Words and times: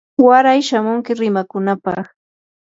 waray 0.25 0.59
shamunki 0.67 1.11
rimakunapaq. 1.19 2.05